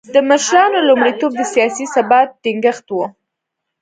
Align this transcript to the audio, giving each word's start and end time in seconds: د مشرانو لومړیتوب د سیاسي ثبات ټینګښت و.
د 0.13 0.15
مشرانو 0.29 0.79
لومړیتوب 0.87 1.31
د 1.37 1.41
سیاسي 1.53 1.85
ثبات 1.93 2.29
ټینګښت 2.43 2.87
و. 2.91 2.97